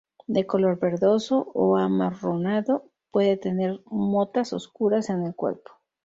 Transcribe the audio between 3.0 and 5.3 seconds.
puede tener motas oscuras en